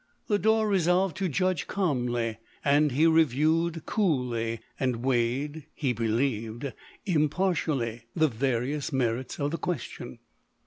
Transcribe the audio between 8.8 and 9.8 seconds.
merits of the